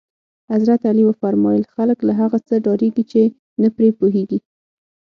حضرت 0.51 0.81
علی 0.89 1.03
فرمایل: 1.21 1.63
خلک 1.75 1.97
له 2.07 2.13
هغه 2.21 2.37
څه 2.47 2.55
ډارېږي 2.65 3.03
چې 3.11 3.21
نه 3.61 3.69
پرې 3.75 3.89
پوهېږي. 3.99 4.39